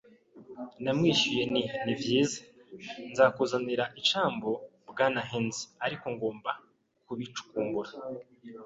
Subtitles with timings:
[0.83, 2.37] Namwishuye nti: “Ni vyiza.”
[3.11, 4.49] “Nzakuzanira icyambu,
[4.89, 5.57] Bwana Hands.
[5.85, 6.51] Ariko ngomba
[7.05, 7.91] kubicukumbura.”